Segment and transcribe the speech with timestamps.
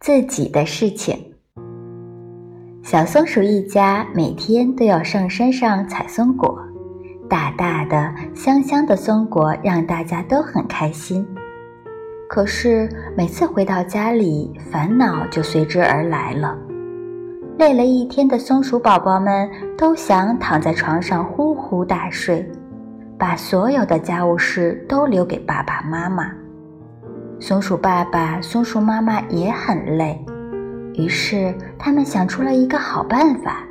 [0.00, 1.14] 自己的事情。
[2.82, 6.58] 小松鼠一家每天都要上山上采松果，
[7.28, 11.26] 大大的、香香的松果让大家都很开心。
[12.30, 16.56] 可是每次回到家里，烦恼就随之而来了。
[17.58, 22.50] 累了一天的松鼠宝宝们都想躺在床上呼呼大睡，
[23.18, 26.32] 把所有的家务事都留给爸爸妈妈。
[27.42, 30.22] 松鼠爸爸、松鼠妈妈也很累，
[30.92, 33.64] 于是他们想出了一个好办法：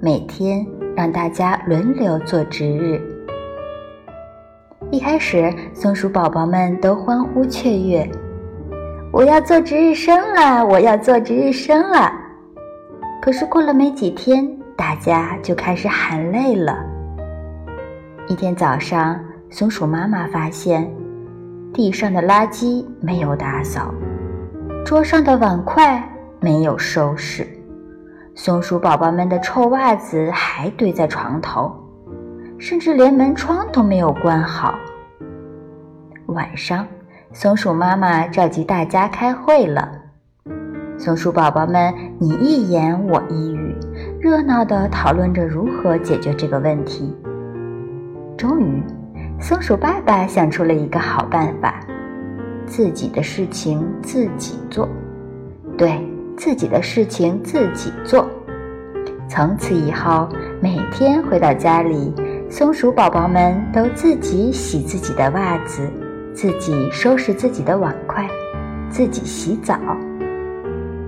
[0.00, 3.02] 每天让大家轮流做值日。
[4.92, 8.08] 一开始，松鼠宝宝们都欢呼雀跃
[9.10, 10.64] ：“我要做值日生了！
[10.64, 12.12] 我要做值日生了！”
[13.20, 16.78] 可是过了没几天，大家就开始喊累了。
[18.28, 19.18] 一天早上，
[19.50, 20.88] 松鼠妈妈发现。
[21.72, 23.94] 地上的垃圾没有打扫，
[24.84, 26.06] 桌上的碗筷
[26.38, 27.46] 没有收拾，
[28.34, 31.74] 松鼠宝宝们的臭袜子还堆在床头，
[32.58, 34.78] 甚至连门窗都没有关好。
[36.26, 36.86] 晚上，
[37.32, 39.90] 松鼠妈妈召集大家开会了。
[40.98, 43.74] 松鼠宝宝们你一言我一语，
[44.20, 47.16] 热闹地讨论着如何解决这个问题。
[48.36, 48.82] 终于。
[49.42, 51.80] 松鼠爸爸想出了一个好办法：
[52.64, 54.88] 自己的事情自己做。
[55.76, 55.98] 对
[56.36, 58.30] 自己的事情自己做。
[59.28, 60.28] 从此以后，
[60.60, 62.14] 每天回到家里，
[62.48, 65.90] 松鼠宝宝们都自己洗自己的袜子，
[66.32, 68.24] 自己收拾自己的碗筷，
[68.88, 69.76] 自己洗澡。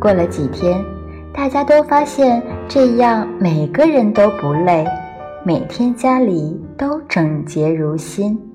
[0.00, 0.84] 过了几天，
[1.32, 4.84] 大家都发现这样每个人都不累。
[5.46, 8.53] 每天家里都整洁如新。